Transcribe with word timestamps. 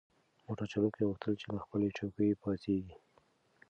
موټر 0.45 0.67
چلونکي 0.73 1.01
غوښتل 1.09 1.33
چې 1.41 1.47
له 1.53 1.59
خپلې 1.65 1.87
چوکۍ 1.97 2.29
پاڅیږي. 2.41 2.95